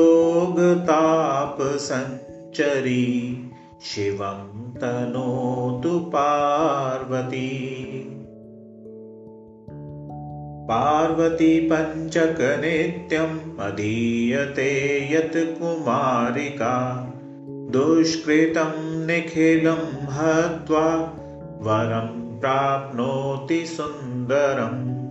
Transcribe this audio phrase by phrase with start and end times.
[3.91, 4.43] शिवं
[4.83, 7.51] तनोतु पार्वती
[10.69, 14.69] पार्वतीपञ्चकनित्यम् अधीयते
[15.15, 16.73] यत् कुमारिका
[17.77, 18.73] दुष्कृतं
[19.07, 19.85] निखिलं
[20.17, 20.87] हत्वा
[21.69, 22.09] वरं
[22.41, 25.04] प्राप्नोति सुन्दरम्